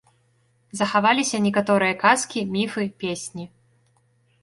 [0.79, 3.51] Захаваліся некаторыя казкі, міфы, песні.